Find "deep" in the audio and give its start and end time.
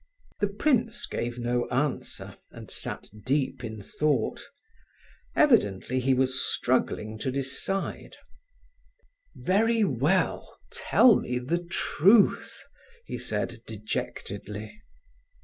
3.23-3.63